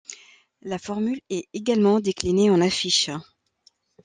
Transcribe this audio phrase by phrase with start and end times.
[0.63, 3.11] La formule est également déclinée en affiche.